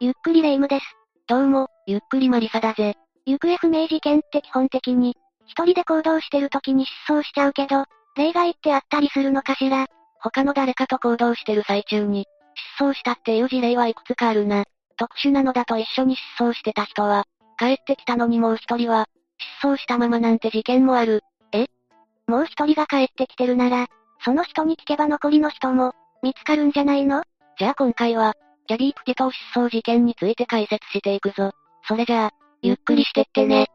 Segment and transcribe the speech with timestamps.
[0.00, 0.84] ゆっくりレ夢ムです。
[1.26, 2.94] どうも、ゆっくりマリサだぜ。
[3.26, 7.84] 行方不明事件って基本的に、一人で行動してる時に失踪しちゃうけど、
[8.16, 9.86] 例外ってあったりするのかしら？
[10.20, 12.26] 他の誰かと行動してる最中に、
[12.78, 14.66] 失踪したっていう事例はいくつかあるな。
[14.96, 17.24] 特殊なのだと一緒に失踪してた人は、
[17.58, 19.06] 帰ってきたのにもう一人は、
[19.60, 21.22] 失踪したままなんて事件もある。
[21.50, 21.66] え？
[22.28, 23.88] もう一人が帰ってきてるなら、
[24.24, 27.24] その人に聞けば残りの人も、見つかるんじゃないの？
[27.58, 28.34] じゃあ今回は、
[28.68, 31.52] ギャビープティトー失踪事件について解説していくぞ。
[31.88, 32.30] それじゃあ、
[32.60, 33.66] ゆっくりしてってね。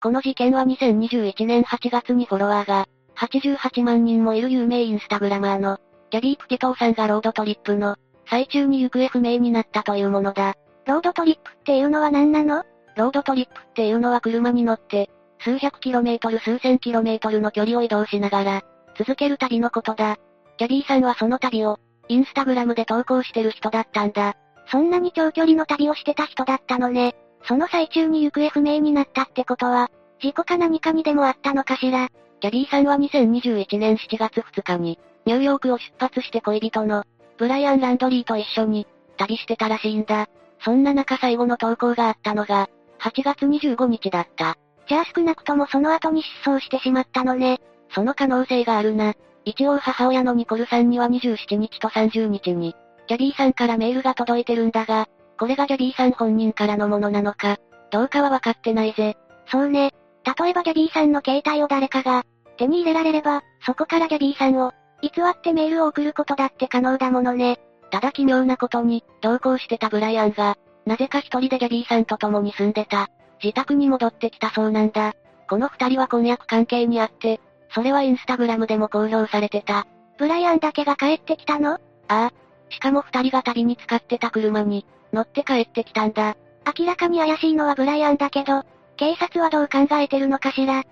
[0.00, 5.78] この事件は2021年8月にフォロワーが、88万人もいる有名インスタグラマーの、
[6.10, 7.96] ギャビープティトーさんがロードトリップの、
[8.30, 10.54] 最中に行方不明になったというものだ。
[10.86, 12.62] ロードトリップっていうのは何なの？
[12.94, 18.62] ロードトリップっていうのは車に乗って、数百キロメートル数千キロメートルの距離を移動しながら、
[18.96, 20.18] 続ける旅のことだ。
[20.58, 24.34] キャビーさんはその旅を、インスタグラムで投稿してる人だったんだ。
[24.70, 27.14] そんなに長距離の旅をしてた人だったのね。
[27.44, 29.88] その最中に行方不明になったってことは、
[30.20, 32.08] 事故か何かにでもあったのかしら。
[32.40, 37.04] キャビーさんは2021年7月2日に、ニューヨークを出発して恋人の、
[37.36, 40.26] ブライアン・ランドリーと一緒に、旅してたらしいんだ。
[40.64, 42.68] そんな中最後の投稿があったのが、
[43.00, 44.56] 8月25日だった。
[44.88, 47.60] じゃあ少なくともその後に失踪してしまったのね。
[47.90, 49.14] その可能性があるな。
[49.48, 55.06] 一応母親のニコルさんには27日と30日に、ギャビーさんからメールが届いてるんだが、
[55.38, 57.56] これがギャビーさん本人からのものなのか、
[57.90, 59.16] どうかはわかってないぜ。
[59.46, 59.92] そうね。
[60.38, 62.24] 例えばギャビーさんの携帯を誰かが、
[62.58, 67.58] 手に入れられれば、そこからギャビーさんを、偽ってメールを送ることだって可能だものね。
[67.90, 73.08] ただ奇妙なことに、同行してたブライアンが、なぜか一人でギャビーさんと共に住んでた。
[73.42, 75.14] 自宅に戻ってきたそうなんだ。
[75.48, 77.40] この二人は婚約関係にあって、
[77.70, 79.86] それはインスタグラムでも公表されてた。
[80.18, 81.74] ブライアンだけが帰ってきたの？
[81.74, 82.32] ああ。
[82.70, 86.36] しかも二人が旅に使ってた車に、乗って帰ってきたんだ。
[86.78, 88.62] 明らかに怪しいのはブライアンだけど、
[88.96, 90.84] 警察はどう考えてるのかしら？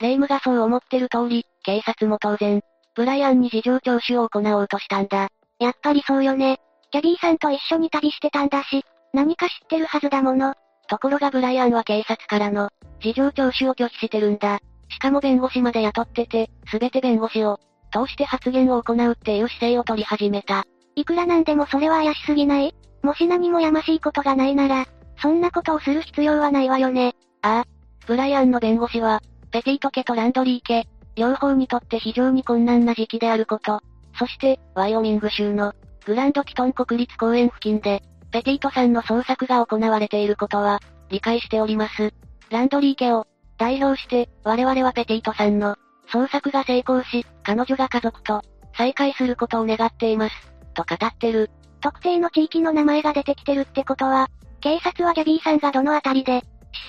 [0.00, 2.62] レイムがそう思ってる通り、警察も当然、
[2.96, 5.28] ブライアンに事情聴取を行おうとしたんだ。
[5.60, 6.58] やっぱりそうよね。
[6.90, 10.54] キャビーさんと一緒に旅してたんだし、何か知ってるはずだもの。
[10.88, 12.70] ところがブライアンは警察からの、
[13.00, 14.60] 事情聴取を拒否してるんだ。
[14.88, 17.58] しかも弁護士まで雇ってて、すべて弁護士を、
[17.90, 20.64] 通して発言を行うっていう姿勢を取り始めた。
[20.94, 22.74] いくらなんでもそれは怪しすぎない？
[23.02, 24.86] もし何もやましいことがないなら、
[25.20, 27.14] そんなことをする必要はないわよね。
[27.42, 28.06] ああ。
[28.06, 29.20] ブライアンの弁護士は、
[29.50, 33.80] ペティト家とランドリー家、両方にとって非常に困難な時期であること。
[34.18, 35.72] そして、ワイオミング州の、
[36.04, 42.12] グランドキトン国立公園付近で、ペティートさんの捜索が行われていることは、理解しております。
[42.50, 43.26] ランドリー家を、
[43.58, 45.76] 代表して、我々はペティートさんの、
[46.10, 48.42] 捜索が成功し、彼女が家族と、
[48.76, 50.34] 再会することを願っています。
[50.74, 51.50] と語ってる。
[51.82, 54.28] 特定の地域の名前が出てきてるってことは、
[54.60, 56.42] 警察はギャビーさんがどのあたりで、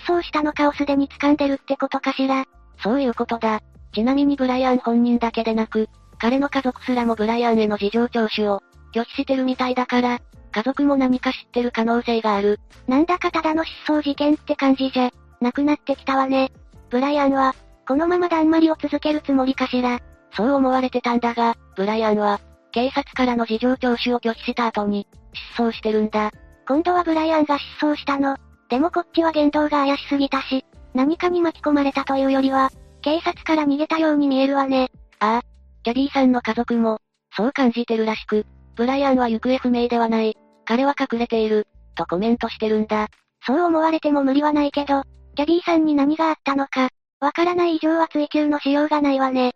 [0.06, 2.46] 失踪したのかをすでに掴んでるってことかしら。
[2.82, 3.62] そういうことだ。
[3.94, 5.90] ちなみにブライアン本人だけでなく、
[6.20, 8.62] 彼の家族すらもブライアンへの事情聴取を
[8.94, 10.20] 拒否してるみたいだから、
[10.54, 12.60] 家族も何か知ってる可能性がある。
[12.88, 15.10] なんだかただの失踪事件って感じじゃ、
[15.42, 16.52] なくなってきたわね。
[16.90, 17.56] ブライアンは、
[17.88, 20.00] このままだんまりを続けるつもりかしら。
[20.36, 22.40] そう思われてたんだが、ブライアンは、
[22.72, 25.08] 警察からの事情聴取を拒否した後に、
[25.56, 26.32] 失踪してるんだ。
[26.68, 28.38] 今度はブライアンが失踪したの。
[28.70, 32.70] でもこっちは言動が怪しすぎたし、何かに巻き込まれたというよりは、
[33.02, 34.92] 警察から逃げたように見えるわね。
[35.20, 35.42] ああ。
[35.84, 37.00] キャビーさんの家族も、
[37.36, 40.38] そう感じてるらしく、ブライアンは行方不明ではない。
[40.66, 43.08] 彼は隠れている、とコメントしてるんだ。
[43.46, 45.04] そう思われても無理はないけど、
[45.36, 49.54] キャビーさんに何があったのか、わからない以上は追求のしようがないわね。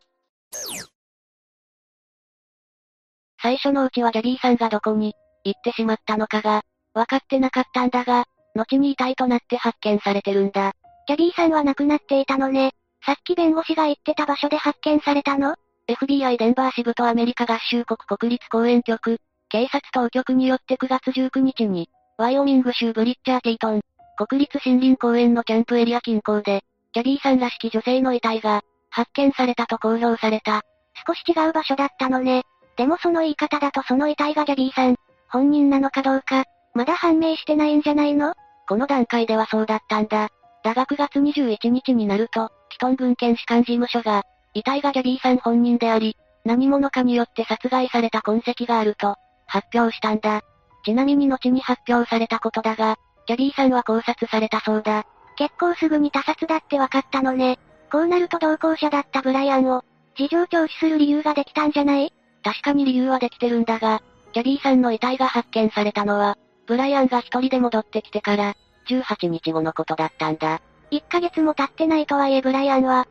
[3.41, 5.13] 最初のうちはギャビーさんがどこに
[5.43, 6.63] 行ってしまったのかが、
[6.93, 8.25] 分かってなかったんだが、
[8.55, 10.73] 後に遺体となって発見されてるんだ。
[11.05, 12.71] キャビーさんは亡くなっていたのね。
[13.05, 15.55] さっき弁護士が言ってた場所で発見されたの
[15.87, 23.81] ?FBI デンバー支部とアメリカ合衆国国立公園局、警察当局によって9月19日に、ワイオミング州ブリッチャーティートン、
[24.17, 30.63] 国立森林公園のキャンプエリア近郊で、キャビーさんらしき女性の遺体が、発見されたと公表された。
[31.07, 32.43] 少し違う場所だったのね。
[32.75, 34.95] でもその言い方だとその遺体がギャビーさん、
[35.29, 38.33] 本人なのかどうか、まだ判明してないんじゃないの？
[38.67, 40.29] この段階ではそうだったんだ。
[40.63, 44.23] だが9月21日になると、キトン郡検視官事務所が、
[44.53, 49.15] 遺体がギャビーさん本人であり、何者かによって殺害された痕跡があると、
[49.47, 50.41] 発表したんだ。
[50.85, 55.05] ちなみに後に発表されたことだが、ギャビーさんは考察されたそうだ。
[55.35, 57.59] 結構すぐに他殺だって分かったのね。
[57.91, 59.83] こうなると同行者だったブライアンを、
[60.15, 62.13] 事情聴取する理由ができたんじゃない？
[62.43, 64.01] 確かに理由はできてるんだが、
[64.33, 68.55] キャビーさんの遺体が発見されたのは、ブライアンが一人で戻ってきてから、
[68.89, 70.61] 18日後のことだったんだ。
[70.91, 73.07] 1ヶ月も経ってないとはいえブライアンは、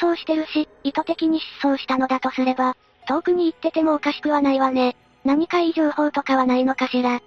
[0.00, 2.76] 失踪してるし、意図的に失踪したのだとすれば、
[3.06, 4.96] 遠くに行っててもおかしくはないわね。
[5.24, 7.20] 何かいい情報とかはないのかしら？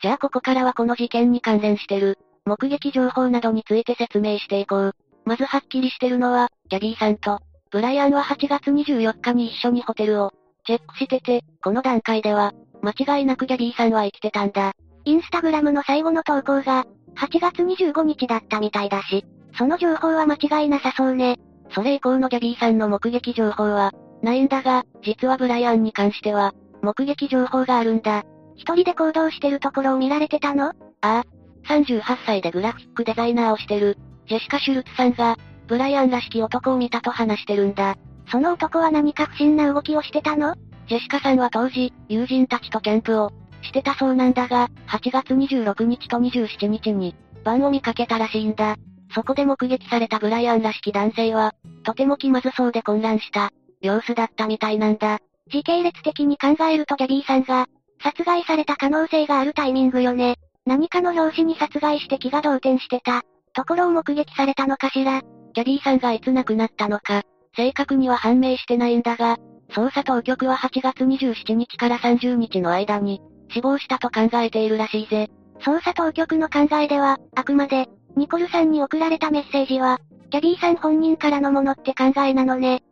[0.00, 4.94] じゃあここからはこの事件に関連してる、目撃情報などについて説明していこう。
[5.24, 7.40] まずはっきりしてるのは、キャビーさんと、
[7.70, 10.32] ブライアンは8月24日に一緒にホテルを、
[10.64, 14.72] チェックしてて、この段階では、間違いなくギャビーさんは生きてたんだ。
[15.04, 19.24] インスタグラムの最後の投稿が、8月25日だったみたいだし、
[19.56, 21.36] その情報は間違いなさそうね。
[21.72, 23.92] それ以降のギャビーさんの目撃情報は、
[24.22, 28.24] ないんだが、実はブライアンに関しては、目撃情報があるんだ。
[28.56, 30.68] 一人で行動してるところを見られてたの？
[30.68, 31.24] ああ。
[31.68, 33.98] 38歳でグラフィックデザイナーをしてる、
[34.28, 35.36] ジェシカ・シュルツさんが、
[35.66, 37.96] ブライアンらしき男を見たと話してるんだ。
[38.30, 40.54] その男は何か不審な動きをしてたの？
[40.88, 43.30] ジェシカさんは当時、友人たちとキャンプを、
[43.62, 47.14] してたそうなんだが、8月26日と27日に、
[47.44, 48.76] バンを見かけたらしいんだ。
[49.14, 51.54] そこで目撃されたブライアンらしき男性は、
[51.84, 55.18] とても気まずそうで混乱した、様子だったみたいなんだ。
[55.50, 57.66] 時系列的に考えるとギャビーさんが、
[58.02, 60.36] 殺害された可能性があるタイミングよね。
[60.66, 63.22] 何かの拍子に殺害して気が動転してた、
[63.54, 65.22] ところを目撃されたのかしら。
[65.54, 67.22] キャビーさんがいつ亡くなったのか、
[67.56, 69.38] 正確には判明してないんだが、
[69.70, 73.20] 捜査当局は8月27日から30日の間に、
[73.50, 75.28] 死亡したと考えているらしいぜ。
[75.60, 79.98] 捜査当局の考えでは、あくまで、ニコルさんに送られたメッセージは、
[80.30, 82.82] キャビーさん本人からのものって考えなのね。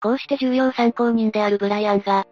[0.00, 2.26] こうして重要参考人であるブライアンが、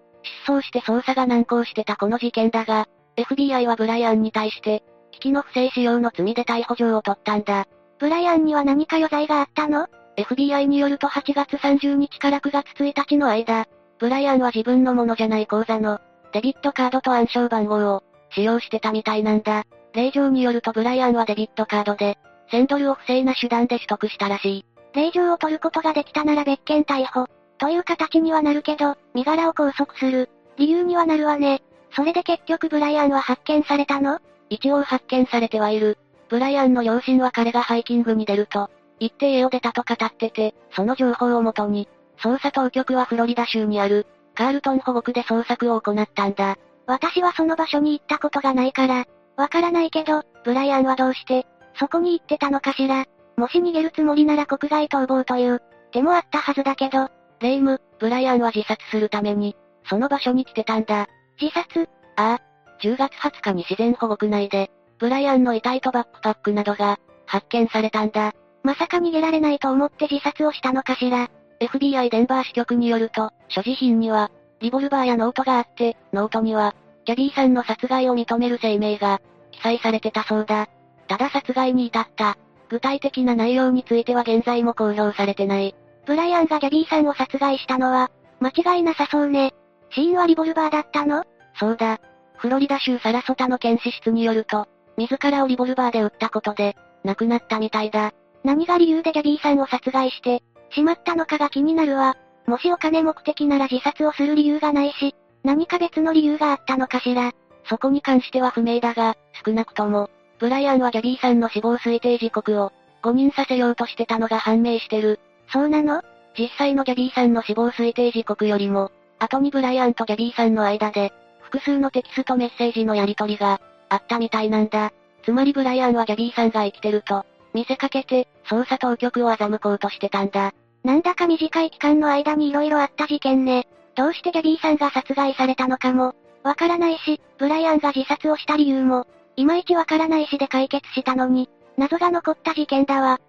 [0.46, 7.67] 失踪して捜査が難航してたこの事件だが、FBI はブライアンに対して、機器の不正使用の罪で逮捕状を取ったんだ。
[7.99, 13.67] ブライアンには何か余罪があったの ?FBI によると8月30日から9月1日の間、
[13.99, 16.00] ブライアンは自分のものじゃない口座の、
[16.32, 19.64] デビットカードと暗証番号を、使用してたみたいなんだ。
[19.94, 22.19] 令状によるとブライアンはデビットカードで、
[22.53, 24.65] 1000ドルを不正な手段で取得したらしい。
[24.95, 27.27] 令状を取ることができたなら別件逮捕、
[27.59, 31.63] という形にはなるけど、身柄を拘束する、理由にはなるわね。
[31.95, 34.21] それで結局ブライアンは発見されたの？
[34.49, 35.99] 一応発見されてはいる。
[36.29, 41.89] ブライアンの両親は彼がハイキングに出ると、言って家を出たと語ってて、その情報をもとに、
[42.23, 46.57] 捜査当局はフロリダ州にある、カールトン保護区で捜索を行ったんだ。
[46.87, 49.05] 私はその場所に行ったことがないから、
[49.37, 51.47] わからないけど、ブライアンはどうして、
[51.78, 53.05] そこに行ってたのかしら。
[53.37, 55.62] もし逃げるつもりなら国外逃亡という、
[55.93, 57.08] 手もあったはずだけど。
[57.40, 61.06] レイム、ブライアンは自殺するために、その場所に来てたんだ。
[61.40, 61.88] 自殺？
[62.17, 62.40] ああ、
[62.81, 68.32] 10月20日に自然保護区内で、ブライアンの遺体とバックパックなどが、発見されたんだ。
[68.62, 71.28] まさか逃げられないと思って自殺をしたのかしら。
[71.61, 74.31] FBI デンバー支局によると、所持品には、
[74.61, 76.75] リボルバーやノートがあって、ノートには、
[77.05, 79.20] ギャビーさんの殺害を認める声明が、
[79.52, 80.69] 記載されてたそうだ。
[81.08, 82.37] ただ殺害に至った、
[82.69, 85.75] 具体的な内容については現在も公表されてない。
[86.05, 88.11] ブライアンがギャビーさんを殺害したのは、
[88.41, 89.55] 間違いなさそうね。
[89.91, 91.25] 死因はリボルバーだったの？
[91.58, 92.00] そうだ。
[92.37, 94.67] フロリダ州サラソタの検視室によると、
[94.97, 98.12] 自らをリボルバーで撃ったことで、亡くなったみたいだ。
[98.44, 102.16] 何が理由でギャビーさんを殺害して、しまったのかが気になるわ。
[102.47, 107.33] もしお金目的なら自殺をする理由がないし、何か別の理由があったのかしら。
[107.69, 115.21] そこに関しては不明だが、少なくとも、ブライアンはギャビーさんの死亡推定時刻を、誤認させようとしてたのが判明してる。
[115.52, 116.02] そうなの？
[116.38, 124.93] 実際のギャビーさんの死亡推定時刻よりも、後にブライアンとギャビーさんの間で、複数のテキストメッセージのやり取りが、あったみたいなんだ。
[125.25, 127.25] つまりブライアンはギャビーさんが生きてると、
[127.55, 130.52] 見せかけて、捜査当局を欺こうとしてたんだ。
[130.85, 133.66] なんだか短い期間の間に色々あった事件ね。
[133.95, 143.21] どうしてギャビーさんが殺害されたのかも、わからないし、ブライアンが自殺をした理由も、いまいちわからないしで解決したのに、謎が残った事件だわ。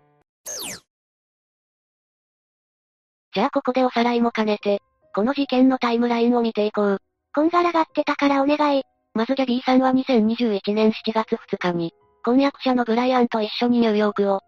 [3.34, 4.82] じゃあここでおさらいも兼ねて、
[5.14, 7.02] この事件のタイムラインを見ていこう。
[7.36, 8.84] こんがらがってたからお願い。
[9.14, 14.42] まずギャビーさんは2021年7月2日に、婚約者のブライアンと一緒にニューヨークを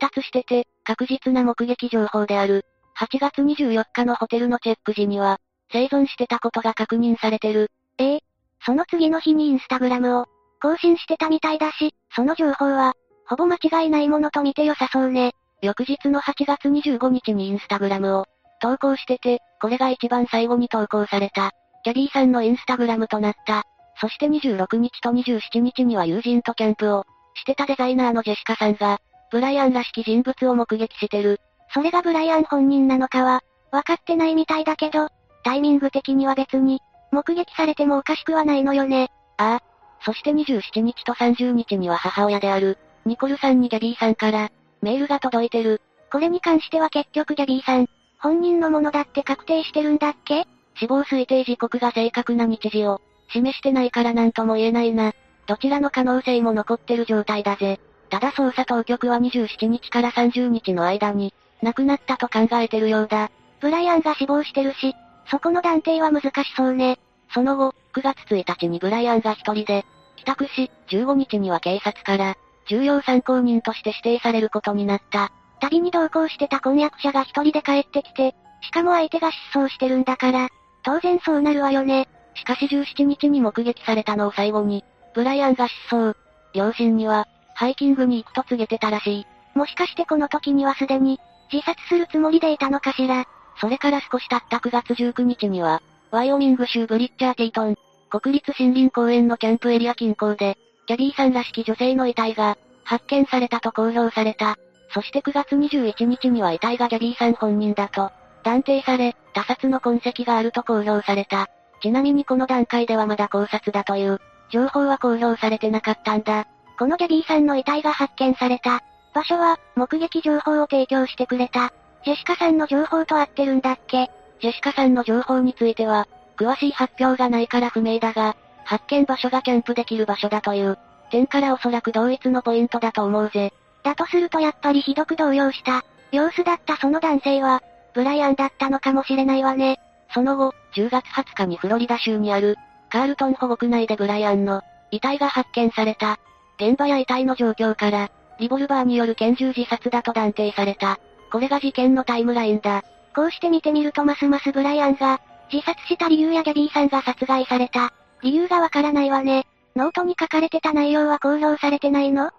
[0.00, 2.64] 出発してて、確実な目撃情報である、
[2.98, 5.38] 8月24日のホテルのチェック時には、
[5.72, 7.70] 生存してたことが確認されてる。
[7.98, 8.20] ええ
[8.66, 10.26] その次の日にインスタグラムを
[10.64, 12.94] 更新してたみたいだし、その情報は、
[13.28, 15.32] ほぼ間違いないものと見て良さそうね。
[15.60, 18.24] 翌日の8月25日にインスタグラムを
[18.62, 21.50] 投稿してて、これが一番最後に投稿された。
[21.84, 23.64] キャビーさんのインスタグラムとなった。
[24.00, 27.04] そして26日と27日には友人とキャンプを
[27.34, 31.40] してたデザイナーのジェシカさんが、ブライアンらしき人物を目撃してる。
[31.74, 35.08] それがブライアン本人なのかは、わかってないみたいだけど、
[35.44, 36.80] タイミング的には別に、
[37.12, 39.10] 目撃されてもおかしくはないのよね。
[39.36, 39.73] ああ。
[40.04, 44.50] そして27日と30日には母親である、ニコルさんにギャビーさんから、
[44.82, 45.80] メールが届いてる。
[46.12, 50.46] これに関しては結局ギャビーさん、本人のものだって確定してるんだっけ？
[50.76, 53.00] 死亡推定時刻が正確な日時を、
[53.32, 55.12] 示してないからなんとも言えないな。
[55.46, 57.80] どちらの可能性も残ってる状態だぜ。
[58.10, 61.32] ただ捜査当局は27日から30日の間に、
[61.62, 63.30] 亡くなったと考えてるようだ。
[63.60, 64.94] ブライアンが死亡してるし、
[65.30, 66.98] そこの断定は難しそうね。
[67.32, 69.84] その後、9月1日にブライアンが一人で、
[70.24, 75.30] 帰宅し、15日には警察から、重要参考人として指定されることになった。
[75.60, 80.48] 旅に同行してた婚約者が一人で帰ってきて、しかも相手が失踪してるんだから、
[80.82, 82.08] 当然そうなるわよね。
[82.34, 84.82] しかし17日に目撃されたのを最後に、
[85.14, 86.16] ブライアンが失踪。
[86.54, 89.26] 両親には、ハイキングに行くと告げてたらしい。
[89.54, 91.20] もしかしてこの時にはすでに、
[91.52, 93.26] 自殺するつもりでいたのかしら。
[93.60, 97.76] それから少し経った9月19日には、ワイオミング州ブリッチャーティートン、
[98.20, 100.56] 国立森林公園のキャンプエリア近郊で、
[100.86, 104.56] キャビーさんらしき女性の遺体が、発見されたと公表された。
[104.90, 108.12] そして9月21日には遺体がギャビーさん本人だと、
[108.44, 111.48] 断定され、他殺の痕跡があると公表された。
[111.82, 116.46] ちなみにこの段階ではまだ考察だという、情報は公表されてなかったんだ。
[116.78, 118.84] このギャビーさんの遺体が発見された。
[119.12, 121.72] 場所は、目撃情報を提供してくれた。
[122.04, 124.08] ジェシカさんの情報と合ってるんだっけ？
[124.40, 126.06] ジェシカさんの情報については、
[126.36, 130.78] 詳しい発表がないから不明だが、発見場所がキャンプできる場所だという、
[131.10, 133.52] 点からおそらく同一のポイントだと思うぜ。
[133.82, 137.62] だとするとやっぱりひどく動揺した、様子だったその男性は、
[137.92, 139.78] ブライアンだったのかもしれないわね。
[140.12, 142.56] その後、10月20日にフロリダ州にある、
[142.90, 146.18] カールトン保護区内でブライアンの、遺体が発見された。
[146.56, 150.98] 現場や遺体の状況から、リボルバーによる拳銃自殺だと断定された。
[151.30, 152.82] これが事件のタイムラインだ。
[153.14, 155.20] こうして見てみるとますますブライアンが、
[155.52, 157.92] 自殺した理由やギャビーさんが殺害された。
[158.22, 159.46] 理由がわからないわね。
[159.76, 162.30] ノートに書かれてた内容は公表されてないの？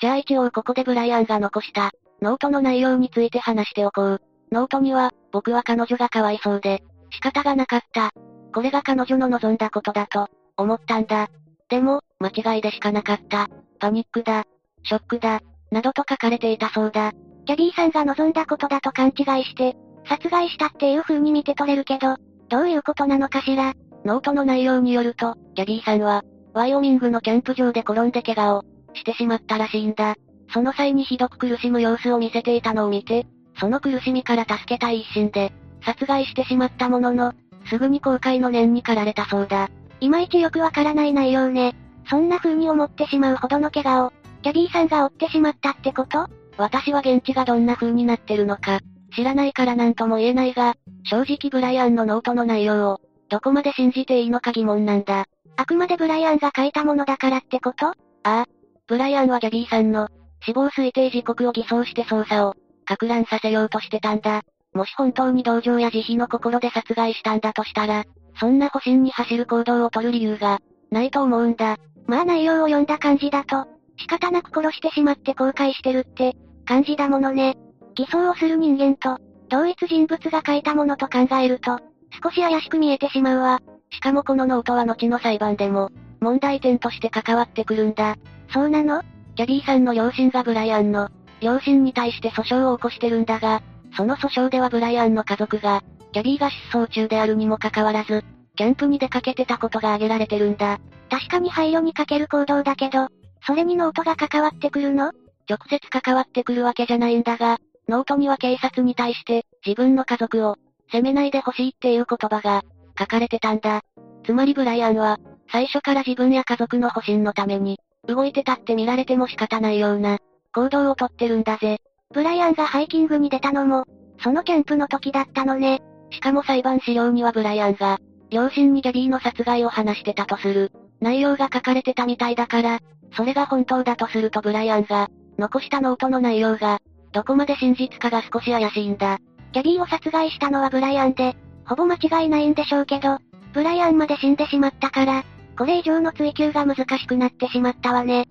[0.00, 1.90] じゃあ一応ここでブライアンが残した、
[2.22, 4.22] ノートの内容について話しておこう。
[4.50, 8.10] ノートには、僕は彼女がかわいそうで、仕方がなかった。
[8.52, 11.28] これが彼女の望んだことだと、思ったんだ。
[11.68, 13.48] でも、間違いでしかなかった。
[13.78, 14.44] パニックだ。
[14.82, 15.40] ショックだ。
[15.70, 17.12] などと書かれていたそうだ。
[17.46, 19.76] ギャビーさんが望んだことだと勘違いして、
[20.08, 22.16] 殺害したっていう風に見て取れるけど、
[22.48, 23.74] どういうことなのかしら？
[24.04, 26.22] ノートの内容によると、ギャビーさんは、
[26.54, 30.16] ワイオミングのキャンプ場で転んで怪我をしてしまったらしいんだ。
[30.52, 33.26] その際にひどく苦しむ様子を見せていたのを見て、
[33.58, 35.52] その苦しみから助けたい一心で、
[35.84, 37.34] 殺害してしまったものの、
[37.68, 39.68] すぐに後悔の念に駆られたそうだ。
[40.00, 41.76] いまいちよくわからない内容ね。
[42.08, 46.26] そんな風に思ってしまうほどの怪我を、ギャビーさんが負ってしまったってこと？
[46.60, 48.80] 私は現地がどんな風になってるのか、
[49.16, 50.74] 知らないからなんとも言えないが、
[51.04, 53.00] 正直ブライアンのノートの内容を、
[53.30, 55.24] どこまで信じていいのか疑問なんだ。
[55.56, 57.86] あくまでブライアンが書いたものだからってこと？
[57.86, 58.46] ああ。
[58.86, 60.08] ブライアンはギャビーさんの、
[60.44, 64.42] 死亡推定時刻を偽装して捜査を、拡乱させようとしてたんだ。
[64.74, 68.04] もし本当に同情や慈悲の心で殺害したんだとしたら、
[68.38, 71.78] そんな保身に走る行動を取る理由が、ないと思うんだ。
[72.06, 76.36] まあ内容を読んだ感じだと、仕方なく殺してしまって後悔してるって、
[76.70, 77.56] 感じだものね。
[77.96, 81.80] 偽装をする人間と、同一人物が書いたものと考えると、
[82.22, 83.60] 少し怪しく見えてしまうわ。
[83.90, 88.14] しかもこのノートは後の裁判でも、問題点として関わってくるんだ。
[88.52, 89.02] そうなの？
[89.34, 91.08] ギャビーさんの両親がブライアンの、
[91.40, 93.62] 両親に対して訴訟を起こしてるんだが、
[93.96, 95.82] その訴訟ではブライアンの家族が、
[96.12, 98.24] ギャビーが失踪中であるにもかかわらず、
[98.54, 100.78] キャンプに出かけてたことが挙げられてるんだ。
[101.10, 103.08] 確かに配慮に欠ける行動だけど、
[103.44, 105.10] それにノートが関わってくるの？
[105.50, 110.56] 直接関わってくるわけじゃないんだが、ノートには警察に対して、自分の家族を、
[110.92, 112.62] 責めないでほしいっていう言葉が、
[112.96, 113.82] 書かれてたんだ。
[114.24, 115.18] つまりブライアンは、
[115.50, 120.18] 最初から自分や家族の保身のために、動いてたって見られても仕方ないような、
[120.54, 121.78] 行動をとってるんだぜ。
[122.12, 123.84] ブライアンがハイキングに出たのも、
[124.22, 125.80] そのキャンプの時だったのね。
[126.10, 127.98] しかも裁判資料にはブライアンが、
[128.30, 132.80] 両親にギャビーの殺害を話してたとする、内容が書かれてたみたいだから、
[133.16, 135.08] それが本当だとするとブライアンが、
[135.40, 136.80] 残したノートの内容が、
[137.12, 139.18] どこまで真実かが少し怪しいんだ。
[139.52, 143.18] ギャビーを殺害したのはブライアンで、ほぼ間違いないんでしょうけど、
[143.52, 145.24] ブライアンまで死んでしまったから、
[145.56, 148.28] これ以上の追及が難しくなってしまったわね。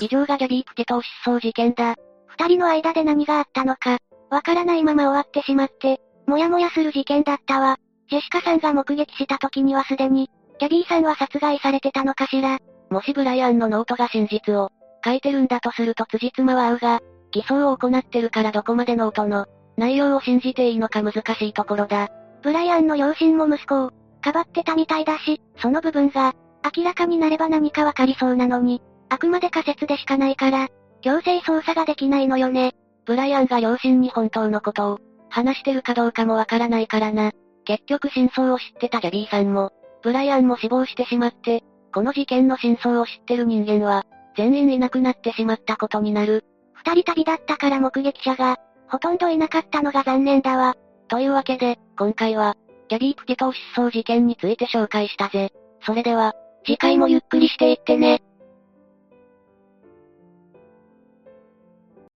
[0.00, 1.96] 以上がギャビー・プティト失踪事件だ。
[2.26, 3.98] 二人の間で何があったのか、
[4.30, 7.78] わからないまま終わってしまって、もやもやする事件だったわ。
[8.10, 12.58] ジェシカさんが目撃した時にはすでに、ギャビーさんは殺害されてたのかしら。
[12.90, 14.70] もしブライアンのノートが真実を
[15.06, 19.46] 書いてるんだとすると辻褄は合うが、偽装を行ってるからどこまでノートの
[19.76, 22.08] 内容を信じていいのか難しいところだ。
[22.42, 26.34] ブライアンの両親も息子を、かばってたみたいだし、その部分が、
[26.76, 30.68] 明らかになれば何かわかりそうなのに、あくまで仮説でしかないから、
[31.02, 32.72] 強制捜査ができないのよね。
[33.04, 34.98] ブライアンが両親に本当のことを、
[35.28, 37.30] 話してるかどうかもわからないからな。
[37.64, 39.70] 結局真相を知ってたギャビーさんも、
[40.02, 44.04] ブライアンも死亡してしまって、この事件の真相を知ってる人間は、
[44.36, 46.44] 全員いなくなってしまったことになる。
[46.74, 50.76] 二人旅だったから目撃者が、ほとんどいなかったのが残念だわ。
[51.08, 52.54] というわけで、今回は、
[52.88, 55.50] ギャビー・プティトー失踪事件について紹介したぜ。
[55.82, 58.22] それでは、次回もゆっくりしていってね。